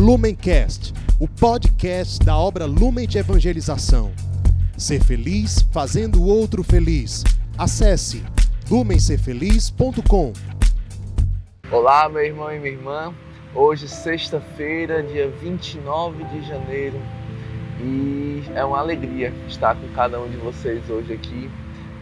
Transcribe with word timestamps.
Lumencast, 0.00 0.94
o 1.20 1.28
podcast 1.28 2.24
da 2.24 2.34
obra 2.34 2.64
Lumen 2.64 3.06
de 3.06 3.18
Evangelização. 3.18 4.10
Ser 4.74 5.04
feliz 5.04 5.60
fazendo 5.70 6.22
o 6.22 6.26
outro 6.26 6.64
feliz. 6.64 7.22
Acesse 7.58 8.24
lumencerfeliz.com. 8.70 10.32
Olá, 11.70 12.08
meu 12.08 12.24
irmão 12.24 12.50
e 12.50 12.58
minha 12.58 12.72
irmã. 12.72 13.14
Hoje, 13.54 13.86
sexta-feira, 13.88 15.02
dia 15.02 15.28
29 15.28 16.24
de 16.24 16.48
janeiro, 16.48 16.98
e 17.78 18.42
é 18.54 18.64
uma 18.64 18.78
alegria 18.78 19.34
estar 19.48 19.74
com 19.74 19.86
cada 19.88 20.18
um 20.18 20.30
de 20.30 20.38
vocês 20.38 20.88
hoje 20.88 21.12
aqui 21.12 21.50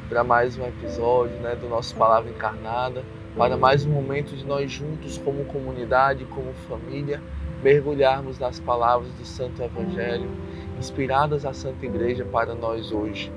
para 0.08 0.22
mais 0.22 0.56
um 0.56 0.64
episódio 0.64 1.34
né, 1.40 1.56
do 1.56 1.68
nosso 1.68 1.96
Palavra 1.96 2.30
Encarnada, 2.30 3.02
para 3.36 3.56
mais 3.56 3.84
um 3.84 3.90
momento 3.90 4.36
de 4.36 4.46
nós 4.46 4.70
juntos, 4.70 5.18
como 5.18 5.44
comunidade, 5.46 6.24
como 6.26 6.54
família, 6.68 7.20
mergulharmos 7.62 8.38
nas 8.38 8.60
palavras 8.60 9.12
do 9.14 9.24
Santo 9.24 9.62
Evangelho, 9.62 10.30
inspiradas 10.78 11.44
à 11.44 11.52
Santa 11.52 11.84
Igreja 11.84 12.24
para 12.24 12.54
nós 12.54 12.92
hoje. 12.92 13.32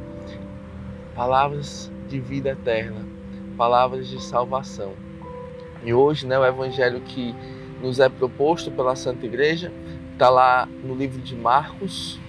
Palavras 1.16 1.92
de 2.08 2.20
vida 2.20 2.50
eterna, 2.50 3.06
palavras 3.58 4.08
de 4.08 4.22
salvação. 4.22 4.94
E 5.84 5.94
hoje, 5.94 6.28
né, 6.28 6.38
o 6.38 6.46
Evangelho 6.46 7.02
que 7.02 7.36
nos 7.82 8.00
é 8.00 8.08
proposto 8.08 8.70
pela 8.70 8.96
Santa 8.96 9.26
Igreja 9.26 9.72
está 10.14 10.30
lá 10.30 10.68
no 10.84 10.94
livro 10.94 11.20
de 11.20 11.36
Marcos, 11.36 12.20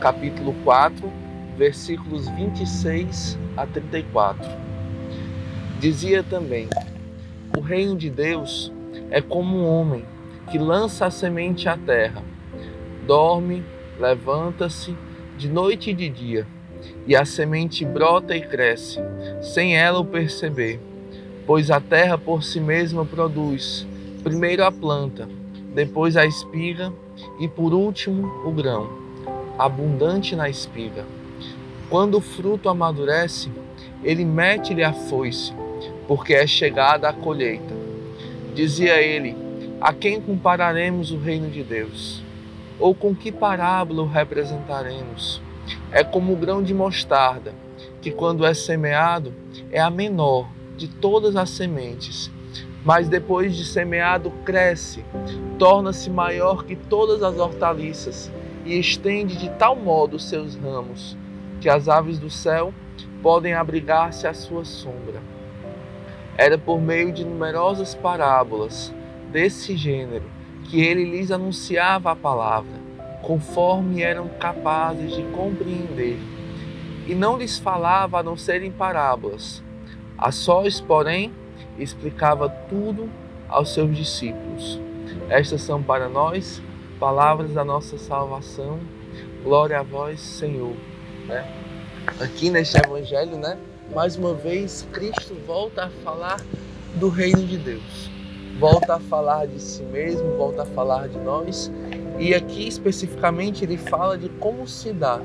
capítulo 0.00 0.52
4, 0.64 1.10
versículos 1.56 2.28
26 2.30 3.38
a 3.56 3.64
34. 3.66 4.44
Dizia 5.78 6.24
também: 6.24 6.68
O 7.56 7.60
reino 7.60 7.96
de 7.96 8.10
Deus 8.10 8.72
é 9.10 9.22
como 9.22 9.56
um 9.56 9.64
homem 9.64 10.04
que 10.50 10.58
lança 10.58 11.06
a 11.06 11.10
semente 11.10 11.68
à 11.68 11.76
terra. 11.76 12.22
Dorme, 13.06 13.64
levanta-se 13.98 14.96
de 15.36 15.48
noite 15.48 15.90
e 15.90 15.94
de 15.94 16.08
dia, 16.08 16.46
e 17.06 17.14
a 17.14 17.24
semente 17.24 17.84
brota 17.84 18.36
e 18.36 18.40
cresce, 18.40 18.98
sem 19.40 19.76
ela 19.76 19.98
o 19.98 20.04
perceber. 20.04 20.80
Pois 21.46 21.70
a 21.70 21.80
terra 21.80 22.18
por 22.18 22.42
si 22.42 22.60
mesma 22.60 23.04
produz, 23.04 23.86
primeiro 24.22 24.64
a 24.64 24.72
planta, 24.72 25.28
depois 25.74 26.16
a 26.16 26.24
espiga 26.24 26.92
e 27.38 27.46
por 27.46 27.72
último 27.72 28.26
o 28.44 28.50
grão, 28.50 28.88
abundante 29.58 30.34
na 30.34 30.48
espiga. 30.48 31.04
Quando 31.88 32.16
o 32.16 32.20
fruto 32.20 32.68
amadurece, 32.68 33.50
ele 34.02 34.24
mete-lhe 34.24 34.82
a 34.82 34.92
foice, 34.92 35.52
porque 36.08 36.34
é 36.34 36.46
chegada 36.46 37.08
a 37.08 37.12
colheita. 37.12 37.74
Dizia 38.54 39.00
ele: 39.00 39.45
a 39.80 39.92
quem 39.92 40.20
compararemos 40.20 41.12
o 41.12 41.18
reino 41.18 41.50
de 41.50 41.62
Deus? 41.62 42.22
Ou 42.78 42.94
com 42.94 43.14
que 43.14 43.30
parábola 43.30 44.02
o 44.02 44.06
representaremos? 44.06 45.42
É 45.90 46.02
como 46.02 46.32
o 46.32 46.36
grão 46.36 46.62
de 46.62 46.72
mostarda, 46.72 47.54
que 48.00 48.10
quando 48.10 48.46
é 48.46 48.54
semeado 48.54 49.34
é 49.70 49.80
a 49.80 49.90
menor 49.90 50.48
de 50.76 50.88
todas 50.88 51.36
as 51.36 51.50
sementes, 51.50 52.30
mas 52.84 53.08
depois 53.08 53.56
de 53.56 53.64
semeado 53.64 54.30
cresce, 54.44 55.04
torna-se 55.58 56.08
maior 56.08 56.64
que 56.64 56.76
todas 56.76 57.22
as 57.22 57.38
hortaliças 57.38 58.30
e 58.64 58.78
estende 58.78 59.36
de 59.36 59.50
tal 59.50 59.76
modo 59.76 60.18
seus 60.18 60.54
ramos, 60.54 61.16
que 61.60 61.68
as 61.68 61.88
aves 61.88 62.18
do 62.18 62.30
céu 62.30 62.72
podem 63.22 63.54
abrigar-se 63.54 64.26
à 64.26 64.32
sua 64.32 64.64
sombra. 64.64 65.20
Era 66.38 66.56
por 66.56 66.80
meio 66.80 67.12
de 67.12 67.24
numerosas 67.24 67.94
parábolas 67.94 68.92
desse 69.30 69.76
gênero 69.76 70.24
que 70.64 70.80
ele 70.80 71.04
lhes 71.04 71.30
anunciava 71.30 72.10
a 72.10 72.16
palavra, 72.16 72.72
conforme 73.22 74.02
eram 74.02 74.28
capazes 74.28 75.14
de 75.14 75.22
compreender. 75.24 76.18
E 77.06 77.14
não 77.14 77.38
lhes 77.38 77.58
falava 77.58 78.18
a 78.18 78.22
não 78.22 78.36
ser 78.36 78.62
em 78.62 78.72
parábolas. 78.72 79.62
A 80.18 80.32
sós, 80.32 80.80
porém, 80.80 81.32
explicava 81.78 82.48
tudo 82.48 83.08
aos 83.48 83.72
seus 83.72 83.96
discípulos. 83.96 84.80
Estas 85.28 85.62
são 85.62 85.82
para 85.82 86.08
nós 86.08 86.60
palavras 86.98 87.52
da 87.52 87.64
nossa 87.64 87.96
salvação. 87.96 88.80
Glória 89.44 89.78
a 89.78 89.82
vós, 89.82 90.20
Senhor. 90.20 90.74
Né? 91.28 91.46
Aqui 92.20 92.50
neste 92.50 92.76
evangelho, 92.76 93.36
né? 93.36 93.56
Mais 93.94 94.16
uma 94.16 94.34
vez, 94.34 94.86
Cristo 94.92 95.36
volta 95.46 95.84
a 95.84 95.90
falar 96.02 96.40
do 96.96 97.08
reino 97.08 97.46
de 97.46 97.56
Deus 97.56 98.15
volta 98.58 98.94
a 98.94 99.00
falar 99.00 99.46
de 99.46 99.60
si 99.60 99.82
mesmo, 99.82 100.36
volta 100.36 100.62
a 100.62 100.66
falar 100.66 101.08
de 101.08 101.18
nós. 101.18 101.70
E 102.18 102.34
aqui 102.34 102.66
especificamente 102.66 103.64
ele 103.64 103.76
fala 103.76 104.16
de 104.16 104.28
como 104.28 104.66
se 104.66 104.92
dá 104.92 105.20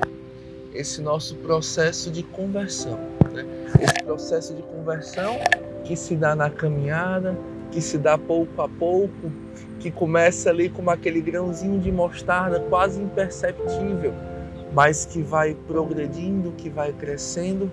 esse 0.74 1.00
nosso 1.00 1.36
processo 1.36 2.10
de 2.10 2.22
conversão. 2.22 2.98
Né? 3.32 3.46
Esse 3.80 4.04
processo 4.04 4.54
de 4.54 4.62
conversão 4.62 5.38
que 5.84 5.96
se 5.96 6.14
dá 6.14 6.34
na 6.34 6.50
caminhada, 6.50 7.36
que 7.70 7.80
se 7.80 7.96
dá 7.96 8.18
pouco 8.18 8.60
a 8.60 8.68
pouco, 8.68 9.32
que 9.80 9.90
começa 9.90 10.50
ali 10.50 10.68
como 10.68 10.90
aquele 10.90 11.20
grãozinho 11.20 11.80
de 11.80 11.90
mostarda 11.90 12.60
quase 12.60 13.00
imperceptível, 13.00 14.12
mas 14.72 15.06
que 15.06 15.22
vai 15.22 15.54
progredindo, 15.66 16.52
que 16.52 16.68
vai 16.68 16.92
crescendo 16.92 17.70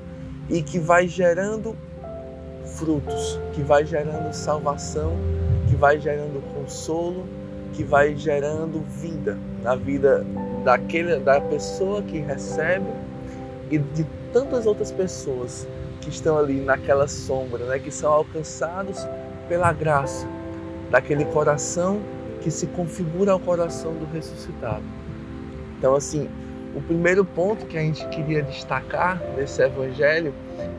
e 0.50 0.64
que 0.64 0.80
vai 0.80 1.08
gerando 1.08 1.76
frutos, 2.66 3.40
que 3.54 3.62
vai 3.62 3.86
gerando 3.86 4.34
salvação, 4.34 5.14
vai 5.80 5.98
gerando 5.98 6.44
consolo, 6.54 7.26
que 7.74 7.84
vai 7.84 8.16
gerando 8.16 8.82
vida 8.82 9.38
na 9.64 9.76
vida 9.76 10.26
daquele, 10.64 11.18
da 11.20 11.40
pessoa 11.40 12.04
que 12.04 12.20
recebe 12.20 12.86
e 13.72 13.78
de 13.78 14.06
tantas 14.34 14.66
outras 14.66 14.92
pessoas 14.92 15.68
que 16.02 16.10
estão 16.10 16.38
ali 16.38 16.60
naquela 16.60 17.08
sombra, 17.08 17.64
né, 17.66 17.80
que 17.80 17.92
são 17.92 18.12
alcançados 18.12 19.08
pela 19.48 19.72
graça 19.72 20.28
daquele 20.92 21.26
coração 21.26 22.02
que 22.42 22.52
se 22.52 22.68
configura 22.68 23.32
ao 23.32 23.40
coração 23.40 23.94
do 23.94 24.06
ressuscitado. 24.14 24.84
Então, 25.78 25.96
assim, 25.96 26.30
o 26.76 26.82
primeiro 26.82 27.24
ponto 27.24 27.66
que 27.66 27.78
a 27.78 27.82
gente 27.82 28.06
queria 28.10 28.44
destacar 28.44 29.22
nesse 29.38 29.62
evangelho 29.62 30.34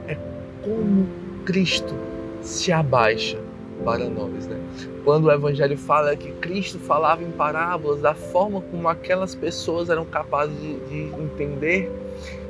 é 0.06 0.16
como 0.62 1.06
Cristo 1.44 1.94
se 2.42 2.70
abaixa 2.70 3.38
para 3.84 4.08
nós. 4.08 4.46
Né? 4.46 4.58
Quando 5.04 5.26
o 5.26 5.32
Evangelho 5.32 5.76
fala 5.76 6.16
que 6.16 6.32
Cristo 6.32 6.78
falava 6.78 7.22
em 7.22 7.30
parábolas, 7.30 8.00
da 8.00 8.14
forma 8.14 8.60
como 8.60 8.88
aquelas 8.88 9.34
pessoas 9.34 9.90
eram 9.90 10.04
capazes 10.04 10.58
de, 10.60 10.78
de 10.88 11.14
entender, 11.20 11.90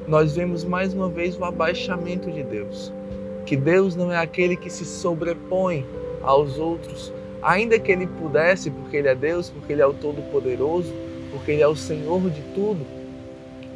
nós 0.07 0.35
vemos 0.35 0.65
mais 0.65 0.93
uma 0.93 1.09
vez 1.09 1.39
o 1.39 1.45
abaixamento 1.45 2.31
de 2.31 2.43
Deus. 2.43 2.93
Que 3.47 3.57
Deus 3.57 3.97
não 3.97 4.13
é 4.13 4.19
aquele 4.19 4.57
que 4.57 4.71
se 4.71 4.85
sobrepõe 4.85 5.85
aos 6.23 6.59
outros, 6.59 7.13
ainda 7.43 7.79
que 7.79 7.91
ele 7.91 8.07
pudesse, 8.07 8.71
porque 8.71 8.97
ele 8.97 9.09
é 9.09 9.15
Deus, 9.15 9.51
porque 9.51 9.73
ele 9.73 9.83
é 9.83 9.87
o 9.87 9.95
Todo-Poderoso, 9.95 10.93
porque 11.31 11.53
ele 11.53 11.63
é 11.63 11.69
o 11.69 11.77
Senhor 11.77 12.21
de 12.29 12.43
tudo, 12.55 12.85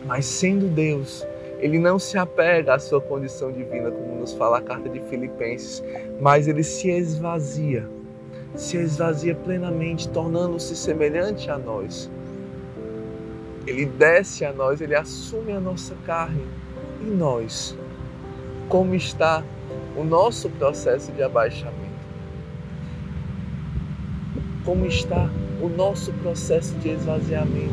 mas 0.05 0.27
sendo 0.27 0.67
Deus, 0.67 1.27
ele 1.65 1.79
não 1.79 1.99
se 1.99 2.19
apega 2.19 2.75
à 2.75 2.79
sua 2.79 3.01
condição 3.01 3.51
divina, 3.51 3.91
como 3.91 4.21
nos 4.21 4.35
fala 4.35 4.59
a 4.59 4.61
carta 4.61 4.87
de 4.87 5.01
Filipenses, 5.01 5.83
mas 6.21 6.47
ele 6.47 6.63
se 6.63 6.91
esvazia, 6.91 7.89
se 8.55 8.77
esvazia 8.77 9.35
plenamente, 9.35 10.07
tornando-se 10.11 10.77
semelhante 10.77 11.51
a 11.51 11.57
nós. 11.57 12.11
Ele 13.67 13.87
desce 13.87 14.45
a 14.45 14.53
nós, 14.53 14.83
ele 14.83 14.95
assume 14.95 15.53
a 15.53 15.59
nossa 15.59 15.95
carne 16.05 16.47
e 17.01 17.07
nós. 17.07 17.75
Como 18.69 18.95
está 18.95 19.43
o 19.97 20.05
nosso 20.05 20.51
processo 20.51 21.13
de 21.13 21.23
abaixamento? 21.23 21.79
Como 24.67 24.85
está 24.85 25.31
o 25.63 25.69
nosso 25.71 26.13
processo 26.13 26.75
de 26.75 26.91
esvaziamento? 26.91 27.73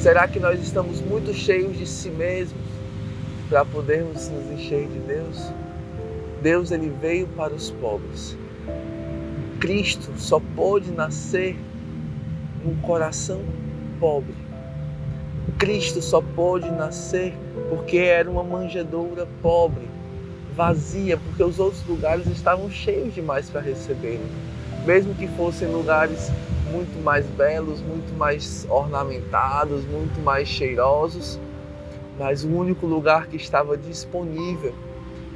Será 0.00 0.26
que 0.26 0.40
nós 0.40 0.60
estamos 0.60 1.00
muito 1.00 1.32
cheios 1.32 1.78
de 1.78 1.86
si 1.86 2.10
mesmos? 2.10 2.65
Para 3.48 3.64
podermos 3.64 4.28
nos 4.28 4.50
encher 4.50 4.86
de 4.88 4.98
Deus. 5.00 5.52
Deus 6.42 6.70
ele 6.70 6.92
veio 7.00 7.26
para 7.28 7.54
os 7.54 7.70
pobres. 7.70 8.36
Cristo 9.60 10.12
só 10.16 10.40
pôde 10.54 10.90
nascer 10.90 11.56
num 12.64 12.76
coração 12.82 13.40
pobre. 13.98 14.34
Cristo 15.58 16.02
só 16.02 16.20
pôde 16.20 16.70
nascer 16.70 17.34
porque 17.68 17.96
era 17.98 18.30
uma 18.30 18.44
manjedoura 18.44 19.26
pobre, 19.40 19.88
vazia, 20.54 21.16
porque 21.16 21.42
os 21.42 21.58
outros 21.58 21.84
lugares 21.86 22.26
estavam 22.26 22.70
cheios 22.70 23.14
demais 23.14 23.48
para 23.48 23.60
recebê-lo. 23.60 24.26
Mesmo 24.84 25.14
que 25.14 25.26
fossem 25.28 25.68
lugares 25.68 26.30
muito 26.70 27.02
mais 27.02 27.24
belos, 27.26 27.80
muito 27.80 28.16
mais 28.18 28.66
ornamentados, 28.68 29.84
muito 29.86 30.20
mais 30.22 30.46
cheirosos, 30.46 31.40
mas 32.18 32.44
o 32.44 32.48
único 32.48 32.86
lugar 32.86 33.26
que 33.26 33.36
estava 33.36 33.76
disponível 33.76 34.74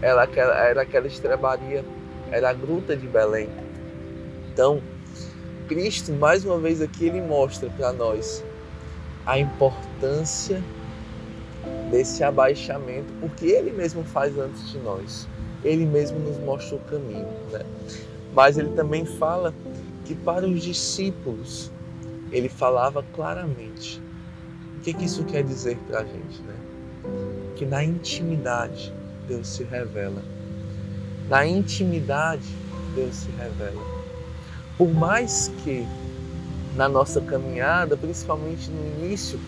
era 0.00 0.22
aquela, 0.22 0.56
era 0.56 0.82
aquela 0.82 1.06
estrebaria, 1.06 1.84
era 2.30 2.50
a 2.50 2.52
gruta 2.52 2.96
de 2.96 3.06
Belém. 3.06 3.48
Então, 4.52 4.80
Cristo, 5.68 6.12
mais 6.12 6.44
uma 6.44 6.58
vez 6.58 6.80
aqui, 6.80 7.06
ele 7.06 7.20
mostra 7.20 7.68
para 7.70 7.92
nós 7.92 8.42
a 9.26 9.38
importância 9.38 10.62
desse 11.90 12.24
abaixamento, 12.24 13.12
porque 13.20 13.46
ele 13.46 13.72
mesmo 13.72 14.02
faz 14.04 14.36
antes 14.38 14.70
de 14.70 14.78
nós. 14.78 15.28
Ele 15.62 15.84
mesmo 15.84 16.18
nos 16.18 16.38
mostra 16.38 16.76
o 16.76 16.80
caminho, 16.80 17.28
né? 17.52 17.64
Mas 18.32 18.56
ele 18.56 18.70
também 18.70 19.04
fala 19.04 19.52
que 20.04 20.14
para 20.14 20.46
os 20.46 20.62
discípulos 20.62 21.70
ele 22.32 22.48
falava 22.48 23.04
claramente. 23.14 24.00
O 24.78 24.80
que, 24.80 24.94
que 24.94 25.04
isso 25.04 25.24
quer 25.24 25.42
dizer 25.42 25.76
para 25.86 26.00
a 26.00 26.04
gente, 26.04 26.40
né? 26.42 26.54
Que 27.60 27.66
na 27.66 27.84
intimidade 27.84 28.90
Deus 29.28 29.46
se 29.46 29.64
revela. 29.64 30.22
Na 31.28 31.46
intimidade 31.46 32.48
Deus 32.94 33.14
se 33.14 33.30
revela. 33.32 33.82
Por 34.78 34.90
mais 34.90 35.52
que 35.62 35.86
na 36.74 36.88
nossa 36.88 37.20
caminhada, 37.20 37.98
principalmente 37.98 38.70
no 38.70 39.04
início, 39.04 39.38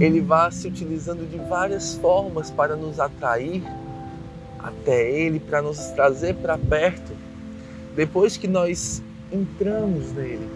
ele 0.00 0.22
vá 0.22 0.50
se 0.50 0.66
utilizando 0.66 1.28
de 1.30 1.36
várias 1.46 1.94
formas 1.96 2.50
para 2.50 2.74
nos 2.74 2.98
atrair 2.98 3.62
até 4.58 5.10
ele, 5.10 5.38
para 5.38 5.60
nos 5.60 5.78
trazer 5.88 6.36
para 6.36 6.56
perto. 6.56 7.12
Depois 7.94 8.38
que 8.38 8.48
nós 8.48 9.02
entramos 9.30 10.10
nele, 10.14 10.48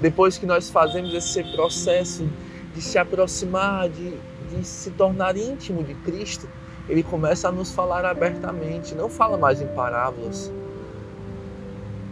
depois 0.00 0.38
que 0.38 0.46
nós 0.46 0.70
fazemos 0.70 1.12
esse 1.12 1.42
processo 1.56 2.24
de 2.74 2.80
se 2.80 2.98
aproximar, 2.98 3.88
de, 3.88 4.16
de 4.50 4.64
se 4.64 4.90
tornar 4.90 5.36
íntimo 5.36 5.82
de 5.82 5.94
Cristo, 5.94 6.48
ele 6.88 7.02
começa 7.02 7.48
a 7.48 7.52
nos 7.52 7.72
falar 7.72 8.04
abertamente, 8.04 8.94
não 8.94 9.08
fala 9.08 9.36
mais 9.36 9.60
em 9.60 9.66
parábolas. 9.68 10.50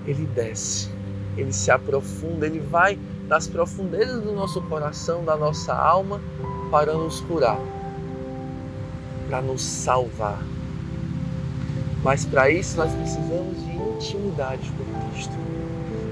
Ele 0.06 0.26
desce, 0.26 0.88
ele 1.36 1.52
se 1.52 1.70
aprofunda, 1.70 2.46
ele 2.46 2.60
vai 2.60 2.98
nas 3.28 3.46
profundezas 3.46 4.22
do 4.22 4.32
nosso 4.32 4.60
coração, 4.62 5.24
da 5.24 5.36
nossa 5.36 5.74
alma, 5.74 6.20
para 6.70 6.94
nos 6.94 7.20
curar, 7.20 7.58
para 9.28 9.40
nos 9.40 9.62
salvar. 9.62 10.42
Mas 12.02 12.24
para 12.24 12.50
isso 12.50 12.76
nós 12.76 12.92
precisamos 12.92 13.56
de 13.62 13.76
intimidade 13.76 14.70
com 14.72 15.10
Cristo. 15.10 15.34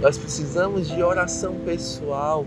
Nós 0.01 0.19
precisamos 0.19 0.89
de 0.89 1.03
oração 1.03 1.55
pessoal. 1.65 2.47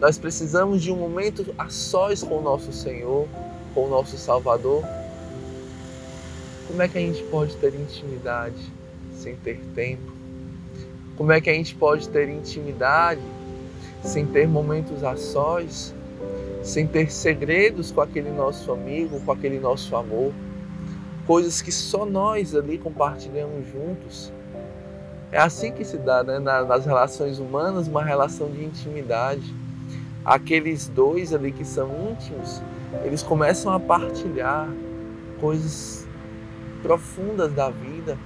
Nós 0.00 0.16
precisamos 0.16 0.82
de 0.82 0.90
um 0.90 0.96
momento 0.96 1.54
a 1.58 1.68
sós 1.68 2.22
com 2.22 2.38
o 2.38 2.42
nosso 2.42 2.72
Senhor, 2.72 3.28
com 3.74 3.84
o 3.84 3.88
nosso 3.90 4.16
Salvador. 4.16 4.82
Como 6.66 6.80
é 6.80 6.88
que 6.88 6.96
a 6.96 7.00
gente 7.02 7.22
pode 7.24 7.54
ter 7.56 7.74
intimidade 7.74 8.72
sem 9.12 9.36
ter 9.36 9.60
tempo? 9.74 10.10
Como 11.18 11.30
é 11.30 11.38
que 11.38 11.50
a 11.50 11.52
gente 11.52 11.74
pode 11.74 12.08
ter 12.08 12.30
intimidade 12.30 13.20
sem 14.02 14.24
ter 14.24 14.48
momentos 14.48 15.04
a 15.04 15.16
sós, 15.16 15.94
sem 16.62 16.86
ter 16.86 17.12
segredos 17.12 17.90
com 17.90 18.00
aquele 18.00 18.30
nosso 18.30 18.72
amigo, 18.72 19.20
com 19.20 19.32
aquele 19.32 19.60
nosso 19.60 19.94
amor, 19.94 20.32
coisas 21.26 21.60
que 21.60 21.70
só 21.70 22.06
nós 22.06 22.54
ali 22.54 22.78
compartilhamos 22.78 23.66
juntos. 23.70 24.32
É 25.30 25.38
assim 25.38 25.70
que 25.72 25.84
se 25.84 25.98
dá 25.98 26.24
né? 26.24 26.38
nas 26.38 26.86
relações 26.86 27.38
humanas 27.38 27.86
uma 27.86 28.02
relação 28.02 28.50
de 28.50 28.64
intimidade. 28.64 29.59
Aqueles 30.24 30.88
dois 30.88 31.32
ali 31.32 31.50
que 31.50 31.64
são 31.64 31.88
íntimos, 32.10 32.62
eles 33.04 33.22
começam 33.22 33.72
a 33.72 33.80
partilhar 33.80 34.68
coisas 35.40 36.06
profundas 36.82 37.52
da 37.52 37.70
vida, 37.70 38.18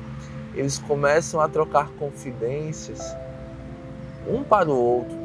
eles 0.54 0.78
começam 0.78 1.40
a 1.40 1.48
trocar 1.48 1.88
confidências 1.98 3.00
um 4.26 4.42
para 4.42 4.70
o 4.70 4.76
outro 4.76 5.24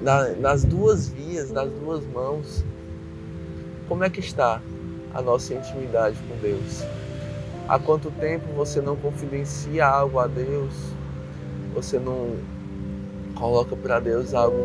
na, 0.00 0.28
nas 0.30 0.64
duas 0.64 1.08
vias, 1.08 1.50
nas 1.50 1.70
duas 1.70 2.04
mãos. 2.06 2.64
Como 3.88 4.04
é 4.04 4.10
que 4.10 4.20
está 4.20 4.60
a 5.14 5.22
nossa 5.22 5.54
intimidade 5.54 6.16
com 6.28 6.36
Deus? 6.36 6.82
Há 7.68 7.78
quanto 7.78 8.10
tempo 8.12 8.46
você 8.54 8.80
não 8.80 8.96
confidencia 8.96 9.86
algo 9.86 10.18
a 10.18 10.26
Deus? 10.26 10.72
Você 11.74 11.98
não 11.98 12.36
coloca 13.34 13.76
para 13.76 14.00
Deus 14.00 14.34
algo 14.34 14.58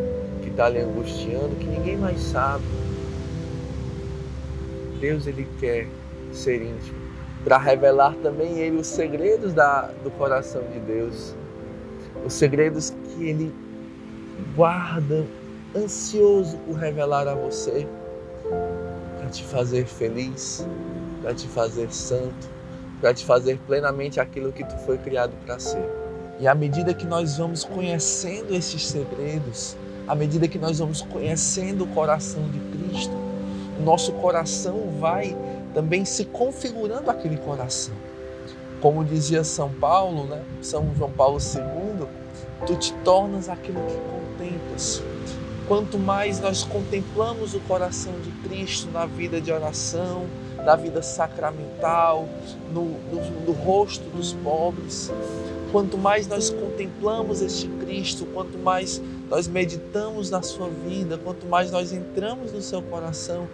está 0.52 0.70
lhe 0.70 0.80
angustiando, 0.80 1.56
que 1.56 1.66
ninguém 1.66 1.98
mais 1.98 2.20
sabe? 2.20 2.64
Deus 5.00 5.26
ele 5.26 5.48
quer 5.60 5.88
ser 6.32 6.62
íntimo 6.62 7.02
para 7.44 7.58
revelar 7.58 8.16
também 8.22 8.60
ele 8.60 8.78
os 8.78 8.88
segredos 8.88 9.54
da, 9.54 9.90
do 10.04 10.12
coração 10.12 10.62
de 10.72 10.80
Deus, 10.80 11.36
os 12.26 12.34
segredos 12.34 12.92
que 12.92 13.28
ele 13.28 13.54
guarda, 14.56 15.26
ansioso 15.76 16.58
por 16.60 16.76
revelar 16.76 17.28
a 17.28 17.34
você, 17.34 17.88
para 19.18 19.30
te 19.30 19.44
fazer 19.44 19.86
feliz, 19.86 20.68
para 21.22 21.34
te 21.34 21.48
fazer 21.48 21.92
santo, 21.92 22.50
para 23.00 23.14
te 23.14 23.26
fazer 23.26 23.58
plenamente 23.66 24.20
aquilo 24.20 24.52
que 24.52 24.64
tu 24.64 24.78
foi 24.80 24.98
criado 24.98 25.32
para 25.46 25.58
ser. 25.58 25.84
E 26.40 26.48
à 26.48 26.54
medida 26.54 26.94
que 26.94 27.06
nós 27.06 27.38
vamos 27.38 27.64
conhecendo 27.64 28.54
esses 28.54 28.86
segredos, 28.86 29.76
à 30.08 30.16
medida 30.16 30.48
que 30.48 30.60
nós 30.60 30.80
vamos 30.80 31.02
conhecendo 31.02 31.84
o 31.84 31.88
coração 31.88 32.44
de 32.50 32.60
Cristo, 32.78 33.16
nosso 33.82 34.12
coração 34.14 34.90
vai 35.00 35.36
também 35.74 36.06
se 36.06 36.26
configurando 36.26 37.10
aquele 37.10 37.38
coração. 37.38 37.94
Como 38.82 39.04
dizia 39.04 39.44
São 39.44 39.70
Paulo, 39.70 40.26
né? 40.26 40.44
São 40.62 40.94
João 40.96 41.12
Paulo 41.12 41.38
II, 41.40 42.08
tu 42.66 42.76
te 42.76 42.94
tornas 43.04 43.50
aquilo 43.50 43.80
que 43.82 43.96
contemplas. 43.96 45.04
Quanto 45.68 45.98
mais 45.98 46.40
nós 46.40 46.64
contemplamos 46.64 47.54
o 47.54 47.60
coração 47.62 48.14
de 48.22 48.32
Cristo 48.48 48.90
na 48.92 49.06
vida 49.06 49.40
de 49.40 49.52
oração, 49.52 50.26
na 50.58 50.76
vida 50.76 51.02
sacramental, 51.02 52.28
no, 52.74 52.84
no, 52.84 53.46
no 53.46 53.52
rosto 53.54 54.04
dos 54.10 54.34
pobres, 54.34 55.12
quanto 55.72 55.98
mais 55.98 56.28
nós 56.28 56.50
contemplamos 56.50 57.42
este 57.42 57.68
Cristo, 57.68 58.26
quanto 58.34 58.58
mais 58.58 59.02
nós 59.30 59.48
meditamos 59.48 60.30
na 60.30 60.42
sua 60.42 60.70
vida, 60.70 61.18
quanto 61.18 61.46
mais 61.46 61.72
nós 61.72 61.94
entramos 61.94 62.52
no 62.52 62.62
seu 62.62 62.82
coração, 62.82 63.48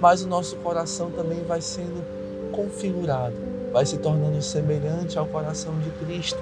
mais 0.00 0.22
o 0.22 0.28
nosso 0.28 0.56
coração 0.56 1.10
também 1.10 1.42
vai 1.42 1.60
sendo 1.60 2.04
configurado, 2.52 3.34
vai 3.72 3.84
se 3.84 3.98
tornando 3.98 4.40
semelhante 4.40 5.18
ao 5.18 5.26
coração 5.26 5.74
de 5.80 5.90
Cristo. 6.04 6.38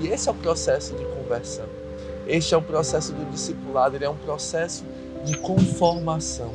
E 0.00 0.08
esse 0.08 0.28
é 0.28 0.32
o 0.32 0.34
processo 0.34 0.94
de 0.94 1.04
conversão. 1.04 1.66
Este 2.26 2.54
é 2.54 2.56
o 2.56 2.62
processo 2.62 3.12
do 3.12 3.30
discipulado, 3.30 3.96
ele 3.96 4.04
é 4.04 4.10
um 4.10 4.16
processo 4.16 4.84
de 5.24 5.36
conformação. 5.36 6.52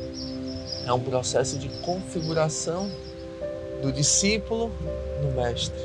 É 0.86 0.92
um 0.92 1.00
processo 1.00 1.58
de 1.58 1.68
configuração 1.80 2.90
do 3.82 3.92
discípulo 3.92 4.70
no 5.22 5.32
mestre. 5.32 5.78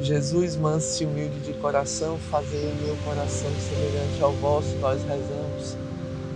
Jesus, 0.00 0.56
manso 0.56 1.02
e 1.02 1.06
humilde 1.06 1.40
de 1.40 1.54
coração, 1.54 2.18
fazei 2.30 2.70
o 2.70 2.74
meu 2.84 2.96
coração 3.04 3.50
semelhante 3.58 4.22
ao 4.22 4.32
vosso, 4.32 4.74
nós 4.76 5.00
rezamos. 5.02 5.76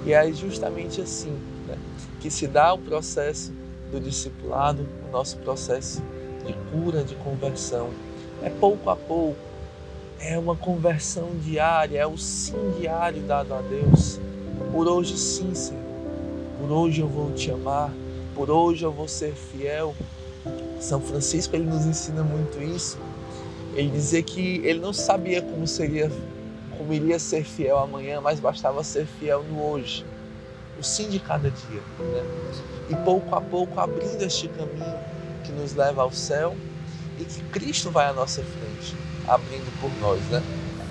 E 0.07 0.13
é 0.13 0.33
justamente 0.33 1.01
assim 1.01 1.37
né, 1.67 1.77
que 2.21 2.31
se 2.31 2.47
dá 2.47 2.73
o 2.73 2.79
processo 2.79 3.53
do 3.93 4.01
discipulado, 4.01 4.87
o 5.09 5.13
nosso 5.13 5.37
processo 5.39 6.03
de 6.47 6.55
cura, 6.71 7.05
de 7.05 7.15
conversão. 7.17 7.91
É 8.43 8.49
pouco 8.49 8.89
a 8.89 8.97
pouco, 8.97 9.37
é 10.19 10.39
uma 10.39 10.57
conversão 10.57 11.29
diária, 11.43 11.99
é 11.99 12.07
o 12.07 12.17
sim 12.17 12.75
diário 12.79 13.23
dado 13.23 13.53
a 13.53 13.61
Deus. 13.61 14.19
Por 14.73 14.89
hoje, 14.89 15.19
sim, 15.19 15.55
Senhor. 15.55 15.81
Por 16.61 16.71
hoje 16.71 17.01
eu 17.01 17.09
vou 17.09 17.33
te 17.33 17.51
amar. 17.51 17.91
Por 18.35 18.51
hoje 18.51 18.85
eu 18.85 18.93
vou 18.93 19.09
ser 19.09 19.33
fiel. 19.33 19.95
São 20.79 21.01
Francisco 21.01 21.57
ele 21.57 21.65
nos 21.65 21.85
ensina 21.85 22.23
muito 22.23 22.63
isso. 22.63 22.99
Ele 23.75 23.89
dizia 23.91 24.23
que 24.23 24.61
ele 24.65 24.81
não 24.81 24.93
sabia 24.93 25.41
como 25.41 25.67
seria, 25.67 26.11
como 26.77 26.93
iria 26.93 27.19
ser 27.19 27.45
fiel 27.45 27.79
amanhã, 27.79 28.21
mas 28.21 28.41
bastava 28.41 28.83
ser 28.83 29.07
fiel 29.07 29.45
no 29.45 29.63
hoje, 29.63 30.05
o 30.79 30.83
sim 30.83 31.09
de 31.09 31.21
cada 31.21 31.51
dia, 31.51 31.81
né? 31.99 32.25
E 32.91 32.97
pouco 33.05 33.35
a 33.35 33.41
pouco 33.41 33.79
abrindo 33.79 34.23
este 34.23 34.49
caminho 34.49 34.99
que 35.45 35.53
nos 35.53 35.75
leva 35.75 36.03
ao 36.03 36.11
céu 36.11 36.57
e 37.19 37.25
que 37.25 37.43
Cristo 37.45 37.91
vai 37.91 38.07
à 38.07 38.13
nossa 38.13 38.43
frente 38.43 38.97
abrindo 39.29 39.71
por 39.81 39.91
nós, 40.01 40.21
né? 40.31 40.43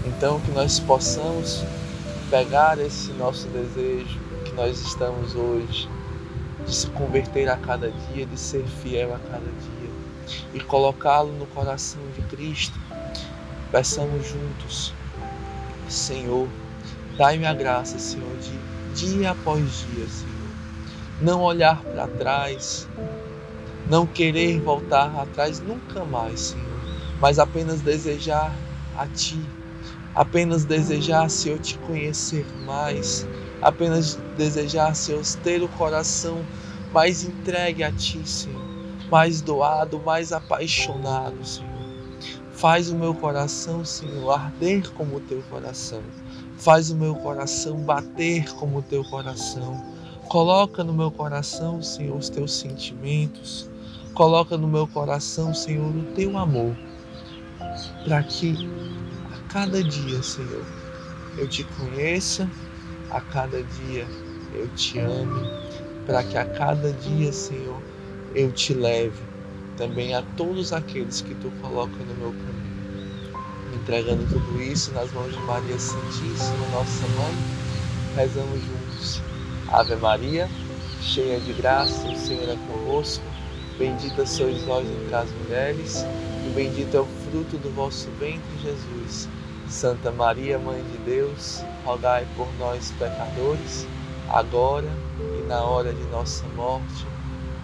Então 0.05 0.39
que 0.39 0.51
nós 0.51 0.79
possamos 0.79 1.63
pegar 2.29 2.79
esse 2.79 3.11
nosso 3.13 3.47
desejo 3.47 4.17
que 4.45 4.53
nós 4.53 4.79
estamos 4.79 5.35
hoje 5.35 5.89
de 6.65 6.73
se 6.73 6.87
converter 6.91 7.49
a 7.49 7.57
cada 7.57 7.91
dia, 7.91 8.25
de 8.25 8.39
ser 8.39 8.63
fiel 8.81 9.13
a 9.13 9.19
cada 9.19 9.45
dia 9.45 10.08
e 10.53 10.59
colocá-lo 10.59 11.31
no 11.31 11.45
coração 11.47 12.01
de 12.15 12.21
Cristo. 12.23 12.77
Peçamos 13.71 14.27
juntos, 14.27 14.93
Senhor, 15.87 16.47
dai-me 17.17 17.45
a 17.45 17.53
graça, 17.53 17.99
Senhor, 17.99 18.35
de 18.37 18.59
dia 18.95 19.31
após 19.31 19.61
dia, 19.61 20.07
Senhor, 20.07 20.49
não 21.21 21.41
olhar 21.41 21.83
para 21.83 22.07
trás, 22.07 22.87
não 23.89 24.05
querer 24.05 24.59
voltar 24.59 25.15
atrás 25.19 25.59
nunca 25.59 26.03
mais, 26.03 26.39
Senhor 26.39 26.69
mas 27.19 27.37
apenas 27.37 27.81
desejar 27.81 28.53
a 28.97 29.05
Ti, 29.07 29.39
apenas 30.15 30.65
desejasse 30.65 31.49
eu 31.49 31.59
te 31.59 31.77
conhecer 31.79 32.45
mais, 32.65 33.27
apenas 33.61 34.17
desejasse 34.37 35.11
eu 35.11 35.21
ter 35.43 35.61
o 35.61 35.67
coração 35.69 36.43
mais 36.93 37.23
entregue 37.23 37.83
a 37.83 37.91
ti, 37.91 38.27
Senhor, 38.27 38.68
mais 39.09 39.41
doado, 39.41 39.99
mais 39.99 40.31
apaixonado, 40.31 41.43
Senhor. 41.45 41.69
Faz 42.51 42.89
o 42.89 42.95
meu 42.95 43.13
coração, 43.13 43.85
Senhor, 43.85 44.31
arder 44.31 44.91
como 44.91 45.17
o 45.17 45.19
teu 45.21 45.41
coração. 45.49 46.01
Faz 46.57 46.91
o 46.91 46.95
meu 46.95 47.15
coração 47.15 47.77
bater 47.77 48.53
como 48.55 48.79
o 48.79 48.81
teu 48.81 49.03
coração. 49.05 49.81
Coloca 50.27 50.83
no 50.83 50.93
meu 50.93 51.09
coração, 51.09 51.81
Senhor, 51.81 52.17
os 52.17 52.29
teus 52.29 52.53
sentimentos. 52.53 53.69
Coloca 54.13 54.57
no 54.57 54.67
meu 54.67 54.85
coração, 54.87 55.53
Senhor, 55.53 55.89
o 55.89 56.03
teu 56.15 56.37
amor. 56.37 56.75
Para 58.03 58.21
que 58.23 58.69
a 59.33 59.51
cada 59.51 59.81
dia, 59.81 60.21
Senhor, 60.21 60.65
eu 61.37 61.47
te 61.47 61.63
conheça, 61.63 62.49
a 63.09 63.21
cada 63.21 63.63
dia 63.63 64.05
eu 64.53 64.67
te 64.75 64.99
ame, 64.99 65.47
para 66.05 66.23
que 66.23 66.37
a 66.37 66.45
cada 66.45 66.91
dia, 66.91 67.31
Senhor, 67.31 67.81
eu 68.35 68.51
te 68.51 68.73
leve 68.73 69.17
também 69.77 70.13
a 70.13 70.21
todos 70.35 70.73
aqueles 70.73 71.21
que 71.21 71.33
tu 71.35 71.51
coloca 71.61 71.95
no 71.95 72.15
meu 72.15 72.31
caminho. 72.31 72.69
Entregando 73.73 74.25
tudo 74.27 74.61
isso 74.61 74.91
nas 74.91 75.11
mãos 75.13 75.31
de 75.31 75.39
Maria 75.41 75.79
Santíssima, 75.79 76.67
nossa 76.73 77.07
mãe, 77.07 77.33
rezamos 78.15 78.59
juntos. 78.61 79.21
Ave 79.69 79.95
Maria, 79.95 80.49
cheia 81.01 81.39
de 81.39 81.53
graça, 81.53 82.07
o 82.07 82.15
Senhor 82.17 82.49
é 82.49 82.57
convosco. 82.67 83.23
Bendita 83.77 84.25
sois 84.25 84.61
vós 84.63 84.85
entre 84.85 85.15
as 85.15 85.31
mulheres, 85.31 86.05
e 86.45 86.49
bendito 86.53 86.97
é 86.97 86.99
o 86.99 87.05
fruto 87.05 87.57
do 87.57 87.73
vosso 87.73 88.09
ventre, 88.19 88.41
Jesus. 88.61 89.29
Santa 89.69 90.11
Maria, 90.11 90.59
Mãe 90.59 90.83
de 90.91 90.97
Deus, 91.05 91.63
rogai 91.85 92.27
por 92.35 92.47
nós, 92.57 92.91
pecadores, 92.99 93.87
agora 94.27 94.89
e 95.39 95.47
na 95.47 95.61
hora 95.61 95.93
de 95.93 96.03
nossa 96.11 96.43
morte. 96.55 97.05